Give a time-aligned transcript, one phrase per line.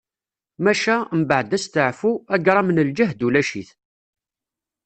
[0.63, 3.69] Maca, mbaɛd asteɛfu, agṛam n lǧehd ulac-it.